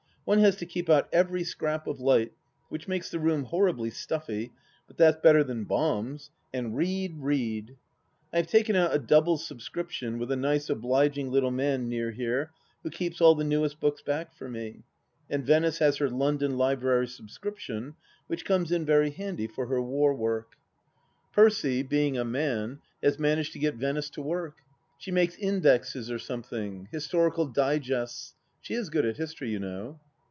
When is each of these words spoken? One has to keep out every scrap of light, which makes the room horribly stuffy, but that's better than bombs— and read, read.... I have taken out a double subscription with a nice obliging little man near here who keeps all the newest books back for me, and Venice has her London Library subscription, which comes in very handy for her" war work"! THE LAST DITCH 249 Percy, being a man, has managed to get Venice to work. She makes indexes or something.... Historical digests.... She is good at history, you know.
One 0.23 0.37
has 0.39 0.55
to 0.57 0.65
keep 0.65 0.89
out 0.89 1.09
every 1.11 1.43
scrap 1.43 1.87
of 1.87 1.99
light, 1.99 2.31
which 2.69 2.87
makes 2.87 3.09
the 3.09 3.19
room 3.19 3.43
horribly 3.45 3.89
stuffy, 3.89 4.53
but 4.87 4.95
that's 4.95 5.19
better 5.19 5.43
than 5.43 5.65
bombs— 5.65 6.29
and 6.53 6.77
read, 6.77 7.15
read.... 7.17 7.75
I 8.31 8.37
have 8.37 8.47
taken 8.47 8.75
out 8.75 8.95
a 8.95 8.99
double 8.99 9.37
subscription 9.37 10.19
with 10.19 10.31
a 10.31 10.37
nice 10.37 10.69
obliging 10.69 11.29
little 11.31 11.51
man 11.51 11.89
near 11.89 12.11
here 12.11 12.51
who 12.83 12.89
keeps 12.89 13.19
all 13.19 13.35
the 13.35 13.43
newest 13.43 13.81
books 13.81 14.01
back 14.03 14.31
for 14.33 14.47
me, 14.47 14.83
and 15.29 15.45
Venice 15.45 15.79
has 15.79 15.97
her 15.97 16.09
London 16.09 16.55
Library 16.55 17.07
subscription, 17.07 17.95
which 18.27 18.45
comes 18.45 18.71
in 18.71 18.85
very 18.85 19.09
handy 19.09 19.47
for 19.47 19.65
her" 19.65 19.81
war 19.81 20.13
work"! 20.13 20.51
THE 21.35 21.41
LAST 21.41 21.55
DITCH 21.55 21.61
249 21.61 21.81
Percy, 21.81 21.83
being 21.89 22.17
a 22.17 22.23
man, 22.23 22.79
has 23.03 23.19
managed 23.19 23.51
to 23.53 23.59
get 23.59 23.75
Venice 23.75 24.09
to 24.11 24.21
work. 24.21 24.59
She 24.99 25.11
makes 25.11 25.35
indexes 25.37 26.09
or 26.11 26.19
something.... 26.19 26.87
Historical 26.91 27.47
digests.... 27.47 28.35
She 28.61 28.75
is 28.75 28.89
good 28.91 29.05
at 29.05 29.17
history, 29.17 29.49
you 29.49 29.59
know. 29.59 29.99